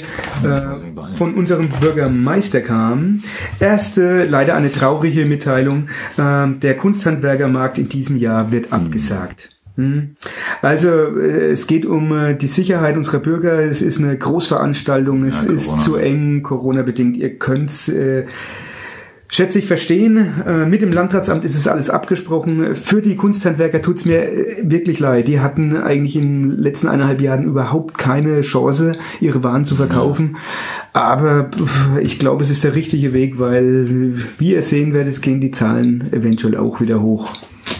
[1.15, 3.23] von unserem Bürgermeister kamen.
[3.59, 5.89] Erste, leider eine traurige Mitteilung.
[6.17, 8.73] Äh, der Kunsthandwerkermarkt in diesem Jahr wird hm.
[8.73, 9.51] abgesagt.
[9.75, 10.15] Hm.
[10.63, 13.59] Also äh, es geht um äh, die Sicherheit unserer Bürger.
[13.59, 15.25] Es ist eine Großveranstaltung.
[15.25, 17.17] Es ja, ist zu eng, Corona bedingt.
[17.17, 18.25] Ihr könnt äh,
[19.27, 20.33] schätze ich verstehen.
[20.45, 22.75] Äh, mit dem Landratsamt ist es alles abgesprochen.
[22.75, 25.27] Für die Kunsthandwerker tut's mir äh, wirklich leid.
[25.27, 30.37] Die hatten eigentlich in den letzten eineinhalb Jahren überhaupt keine Chance, ihre Waren zu verkaufen.
[30.93, 31.49] Aber
[32.01, 36.05] ich glaube, es ist der richtige Weg, weil, wie ihr sehen werdet, gehen die Zahlen
[36.11, 37.35] eventuell auch wieder hoch.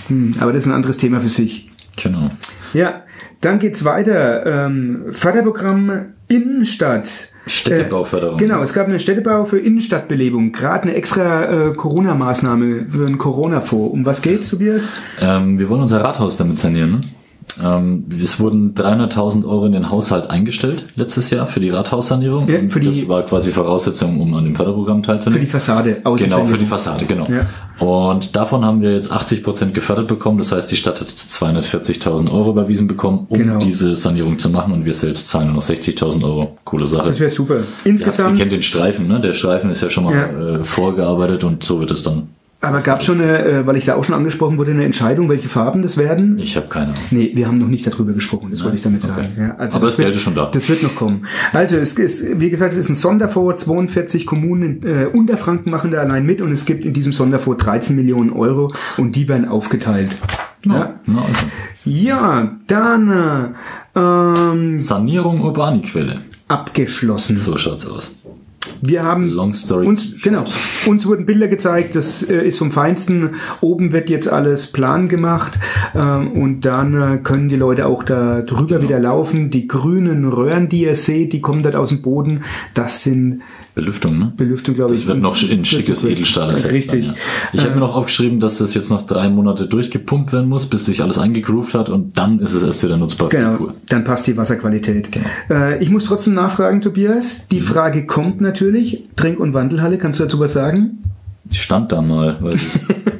[0.07, 1.71] Hm, aber das ist ein anderes Thema für sich.
[1.95, 2.29] Genau.
[2.73, 3.04] Ja,
[3.45, 4.65] dann geht's weiter.
[4.65, 7.29] Ähm, Förderprogramm Innenstadt.
[7.45, 8.39] Städtebauförderung.
[8.39, 13.19] Äh, genau, es gab eine Städtebau für Innenstadtbelebung, gerade eine extra äh, Corona-Maßnahme für einen
[13.19, 13.93] Corona-Fonds.
[13.93, 14.89] Um was geht's, Tobias?
[15.21, 17.11] Ähm, wir wollen unser Rathaus damit sanieren.
[17.63, 22.47] Ähm, es wurden 300.000 Euro in den Haushalt eingestellt letztes Jahr für die Rathaussanierung.
[22.47, 25.41] Ja, für die, das war quasi Voraussetzung, um an dem Förderprogramm teilzunehmen.
[25.41, 26.01] Für die Fassade.
[26.03, 27.25] Genau, für die Fassade, genau.
[27.25, 27.45] Ja.
[27.79, 30.37] Und davon haben wir jetzt 80 Prozent gefördert bekommen.
[30.37, 33.59] Das heißt, die Stadt hat jetzt 240.000 Euro überwiesen bekommen, um genau.
[33.59, 34.73] diese Sanierung zu machen.
[34.73, 36.57] Und wir selbst zahlen nur noch 60.000 Euro.
[36.63, 37.07] Coole Sache.
[37.07, 37.63] Das wäre super.
[37.83, 38.29] Insgesamt.
[38.29, 39.19] Ja, ihr kennt den Streifen, ne?
[39.19, 40.55] Der Streifen ist ja schon mal ja.
[40.59, 42.29] Äh, vorgearbeitet und so wird es dann
[42.65, 45.49] aber gab schon eine, äh, weil ich da auch schon angesprochen wurde, eine Entscheidung, welche
[45.49, 46.39] Farben das werden?
[46.39, 46.99] Ich habe keine Ahnung.
[47.11, 48.65] Nee, wir haben noch nicht darüber gesprochen, das Nein?
[48.65, 49.27] wollte ich damit sagen.
[49.33, 49.47] Okay.
[49.47, 50.49] Ja, also Aber das, das Geld ist schon da.
[50.51, 51.25] Das wird noch kommen.
[51.53, 55.91] Also es ist, wie gesagt, es ist ein Sonderfonds, 42 Kommunen in äh, Unterfranken machen
[55.91, 59.47] da allein mit und es gibt in diesem Sonderfonds 13 Millionen Euro und die werden
[59.47, 60.11] aufgeteilt.
[60.63, 61.47] No, ja, no, also.
[61.85, 63.55] ja dann
[63.95, 66.21] äh, ähm, Sanierung Urbaniquelle.
[66.47, 67.37] Abgeschlossen.
[67.37, 68.15] So schaut's aus.
[68.81, 70.21] Wir haben Long story uns short.
[70.23, 70.43] genau
[70.87, 71.95] uns wurden Bilder gezeigt.
[71.95, 73.31] Das äh, ist vom Feinsten.
[73.61, 75.59] Oben wird jetzt alles plan gemacht
[75.95, 78.81] ähm, und dann äh, können die Leute auch da drüber Genau.
[78.83, 79.49] wieder laufen.
[79.49, 82.41] Die grünen Röhren, die ihr seht, die kommen dort aus dem Boden.
[82.73, 83.41] Das sind
[83.73, 84.31] Belüftung, ne?
[84.37, 85.01] Belüftung, glaube ich.
[85.01, 86.73] Das wird noch in schickes Edelstahl ersetzt.
[86.73, 87.07] Richtig.
[87.07, 87.21] Dann, ja.
[87.53, 90.85] Ich habe mir noch aufgeschrieben, dass das jetzt noch drei Monate durchgepumpt werden muss, bis
[90.85, 94.03] sich alles eingegroovt hat und dann ist es erst wieder nutzbar für die Genau, dann
[94.05, 95.11] passt die Wasserqualität.
[95.11, 95.25] Genau.
[95.49, 97.47] Äh, ich muss trotzdem nachfragen, Tobias.
[97.49, 98.64] Die Frage kommt natürlich.
[99.15, 101.03] Trink- und Wandelhalle, kannst du dazu was sagen?
[101.51, 102.61] Stand da mal, weil ich,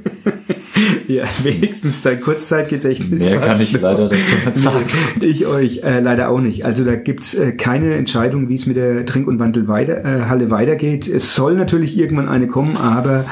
[1.08, 3.24] Ja, wenigstens dein Kurzzeitgedächtnis.
[3.24, 4.86] mehr kann ich leider dazu nicht sagen.
[5.22, 6.66] Ich euch äh, leider auch nicht.
[6.66, 10.50] Also da gibt's äh, keine Entscheidung, wie es mit der Trink- und Wandelhalle äh, Halle
[10.50, 11.08] weitergeht.
[11.08, 13.26] Es soll natürlich irgendwann eine kommen, aber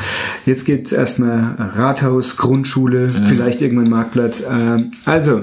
[0.45, 4.43] jetzt gibt's erstmal Rathaus, Grundschule, vielleicht irgendwann Marktplatz.
[4.49, 5.41] Ähm, also,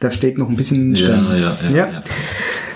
[0.00, 1.28] da steht noch ein bisschen in den Sternen.
[1.30, 1.70] Ja, ja, ja.
[1.70, 1.92] Ja.
[1.92, 2.00] ja.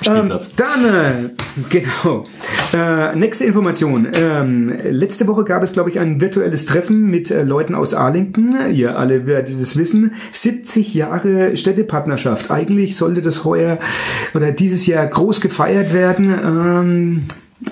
[0.08, 1.30] Ähm, dann, äh,
[1.70, 2.26] genau.
[2.72, 4.08] Äh, nächste Information.
[4.14, 8.56] Ähm, letzte Woche gab es, glaube ich, ein virtuelles Treffen mit äh, Leuten aus Arlington.
[8.72, 10.14] Ihr alle werdet es wissen.
[10.32, 12.50] 70 Jahre Städtepartnerschaft.
[12.50, 13.78] Eigentlich sollte das heuer
[14.34, 16.30] oder dieses Jahr groß gefeiert werden.
[16.30, 17.22] Ähm,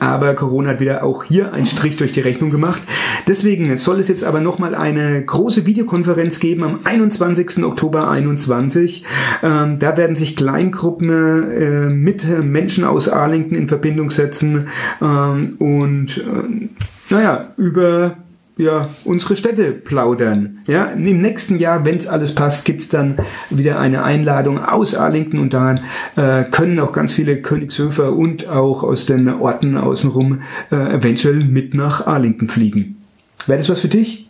[0.01, 2.83] aber Corona hat wieder auch hier einen Strich durch die Rechnung gemacht.
[3.29, 7.63] Deswegen soll es jetzt aber nochmal eine große Videokonferenz geben am 21.
[7.65, 9.05] Oktober 21.
[9.43, 11.11] Ähm, da werden sich Kleingruppen
[11.51, 14.69] äh, mit Menschen aus Arlington in Verbindung setzen
[15.03, 16.69] ähm, und äh,
[17.11, 18.17] naja, über
[18.57, 20.59] ja, unsere Städte plaudern.
[20.67, 23.19] Ja, im nächsten Jahr, wenn es alles passt, gibt's dann
[23.51, 25.81] wieder eine Einladung aus Arlington und dann
[26.17, 31.75] äh, können auch ganz viele Königshöfer und auch aus den Orten außenrum äh, eventuell mit
[31.75, 33.03] nach Arlington fliegen.
[33.47, 34.29] Wäre das was für dich?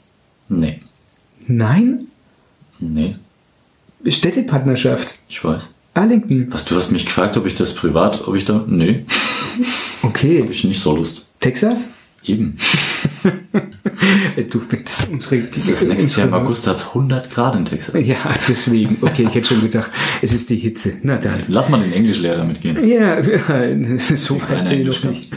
[0.48, 0.80] Nee.
[1.46, 2.06] Nein?
[2.80, 3.16] Nee,
[4.06, 5.16] Städtepartnerschaft.
[5.28, 5.68] ich weiß.
[5.94, 6.48] Arlington.
[6.50, 8.64] Was, du hast mich gefragt, ob ich das privat, ob ich da.
[8.66, 9.04] Nee,
[10.02, 10.40] Okay.
[10.42, 11.26] habe ich nicht so Lust.
[11.40, 11.92] Texas?
[12.24, 12.56] Eben.
[14.50, 15.42] Du findest unsere.
[15.44, 17.94] Das ist nächstes Jahr im August, da hat's 100 Grad in Texas.
[18.04, 18.16] Ja,
[18.48, 18.98] deswegen.
[19.00, 20.94] Okay, ich hätte schon gedacht, es ist die Hitze.
[21.02, 21.44] Na dann.
[21.48, 22.86] Lass mal den Englischlehrer mitgehen.
[22.86, 23.96] Ja, so weit bin
[24.66, 25.32] ich Englisch noch nicht.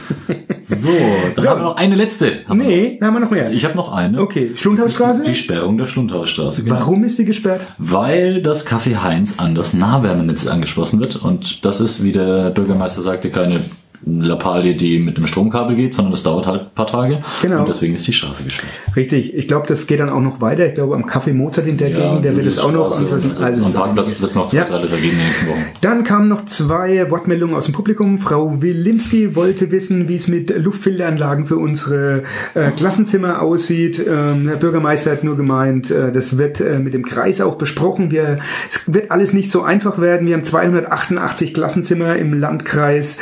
[0.62, 1.50] So, dann So.
[1.50, 2.46] haben wir noch eine letzte.
[2.48, 3.44] Haben wir Nee, da haben wir noch mehr.
[3.46, 3.52] noch.
[3.52, 4.20] Ich habe noch eine.
[4.22, 5.20] Okay, Das Schlundhausstraße?
[5.22, 6.64] ist Die Sperrung der Schlundhausstraße.
[6.64, 6.76] Genau.
[6.76, 7.68] Warum ist die gesperrt?
[7.78, 11.16] Weil das Café Heinz an das Nahwärmenetz angeschlossen wird.
[11.18, 13.62] Und das ist, wie der Bürgermeister sagte, keine
[14.06, 17.22] Lappalie, die mit einem Stromkabel geht, sondern das dauert halt ein paar Tage.
[17.42, 17.60] Genau.
[17.60, 18.72] Und deswegen ist die Straße gesperrt.
[18.96, 20.68] Richtig, ich glaube, das geht dann auch noch weiter.
[20.68, 23.38] Ich glaube, am Café Mozart in der Gegend, der wird es auch noch anschließen.
[23.38, 24.64] Also Also, am Parkplatz es noch zwei, Ja.
[24.66, 25.66] drei Liter geben in den nächsten Wochen.
[25.82, 28.18] Dann kamen noch zwei Wortmeldungen aus dem Publikum.
[28.20, 34.00] Frau Wilimski wollte wissen, wie es mit Luftfilteranlagen für unsere äh, Klassenzimmer aussieht.
[34.00, 38.12] Ähm, der Bürgermeister hat nur gemeint, äh, das wird äh, mit dem Kreis auch besprochen.
[38.12, 40.28] Wir, es wird alles nicht so einfach werden.
[40.28, 43.20] Wir haben 288 Klassenzimmer im Landkreis.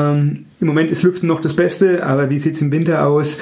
[0.00, 3.38] Ähm, Im Moment ist Lüften noch das Beste, aber wie sieht's im Winter aus?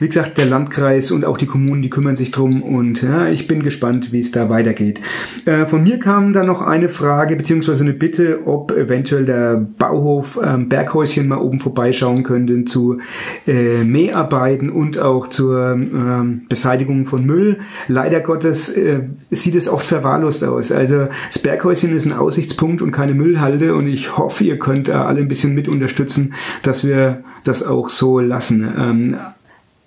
[0.00, 3.48] Wie gesagt, der Landkreis und auch die Kommunen, die kümmern sich drum und ja, ich
[3.48, 5.00] bin gespannt, wie es da weitergeht.
[5.44, 10.38] Äh, von mir kam dann noch eine Frage beziehungsweise eine Bitte, ob eventuell der Bauhof
[10.42, 12.98] ähm, Berghäuschen mal oben vorbeischauen könnte zu
[13.46, 17.58] äh, Mäharbeiten und auch zur ähm, Beseitigung von Müll.
[17.88, 20.70] Leider Gottes äh, sieht es oft verwahrlost aus.
[20.70, 25.06] Also das Berghäuschen ist ein Aussichtspunkt und keine Müllhalde und ich hoffe, ihr könnt da
[25.06, 28.68] alle ein bisschen mit unterstützen, dass wir das auch so lassen.
[28.78, 29.16] Ähm,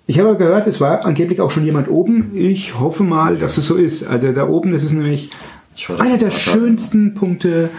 [0.06, 2.32] ich habe gehört, es war angeblich auch schon jemand oben.
[2.34, 4.04] Ich hoffe mal, dass es so ist.
[4.04, 5.30] Also da oben, das ist nämlich
[5.76, 7.70] Ich war da einer der schönsten Punkte,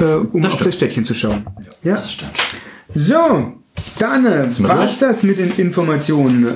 [0.00, 0.66] äh, um Das auf stimmt.
[0.68, 1.46] das Städtchen zu schauen.
[1.82, 1.94] Ja.
[1.96, 2.32] Das stimmt.
[2.94, 3.52] So,
[3.98, 5.08] dann äh, war's durch?
[5.08, 6.46] das mit den Informationen.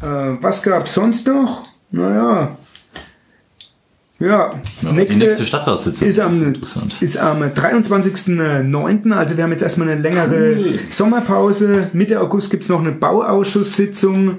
[0.00, 0.06] Äh,
[0.40, 1.64] was gab's sonst noch?
[1.90, 2.56] Naja.
[4.24, 6.52] Ja, Ja, die nächste Stadtratssitzung ist am,
[7.00, 9.12] ist am 23.09.
[9.12, 10.78] Also wir haben jetzt erstmal eine längere Cool.
[10.90, 11.88] Sommerpause.
[11.92, 14.38] Mitte August gibt's noch eine Bauausschusssitzung.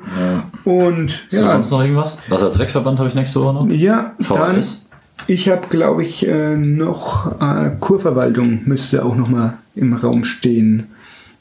[0.63, 2.17] Und Ist da ja, sonst noch irgendwas?
[2.28, 3.69] Wasserzweckverband habe ich nächste Woche noch.
[3.69, 4.82] ja dann, VHS?
[5.28, 10.88] ich habe, glaube ich, äh, noch äh, Kurverwaltung müsste auch noch mal im Raum stehen.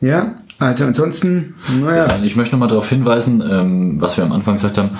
[0.00, 2.06] Ja, also ansonsten, naja.
[2.08, 4.90] Ja, ich möchte noch mal darauf hinweisen, ähm, was wir am Anfang gesagt haben.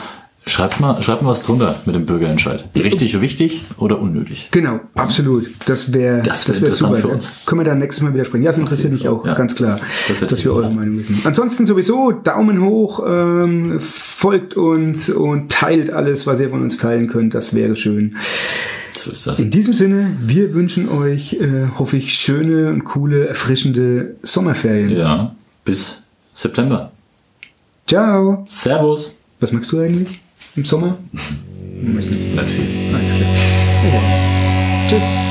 [0.47, 2.69] Schreibt mal, schreibt mal was drunter mit dem Bürgerentscheid.
[2.77, 4.49] Richtig wichtig oder unnötig?
[4.51, 5.47] Genau, absolut.
[5.65, 6.97] Das wäre Das das wär wär super.
[6.97, 7.15] für ja.
[7.15, 7.47] uns.
[7.47, 8.43] Können wir dann nächstes Mal wieder sprechen.
[8.43, 10.71] Ja, das interessiert mich auch, Ja, ganz klar, das wird dass wir eure.
[10.71, 11.19] Meinung wissen.
[11.25, 17.09] Ansonsten sowieso Daumen hoch, ähm, folgt uns und teilt alles, was ihr von uns teilen
[17.09, 17.33] könnt.
[17.35, 18.17] Das wäre schön.
[18.97, 19.41] So ist das.
[19.41, 24.91] In diesem Sinne, wir wünschen euch, äh, hoffe ich, schöne und coole, erfrischende Sommerferien.
[24.91, 26.03] Ja, bis
[26.35, 26.93] September.
[27.87, 28.45] Ciao.
[28.47, 29.17] Servus.
[29.41, 30.21] Was magst du eigentlich
[30.57, 30.99] im Sommer?
[31.83, 32.39] Nicht viel.
[32.95, 33.31] Alles klar.
[33.93, 34.89] Ja.
[34.89, 35.24] Tschüss.